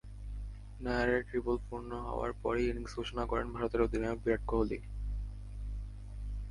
নায়ারের 0.79 1.21
triple 1.23 1.57
পূর্ণ 1.67 1.91
হওয়ার 2.07 2.31
পরই 2.41 2.65
ইনিংস 2.69 2.93
ঘোষণা 2.95 3.23
করেন 3.25 3.47
ভারতের 3.51 3.81
অধিনায়ক 3.81 4.19
বিরাট 4.23 4.43
কোহলি। 4.45 4.79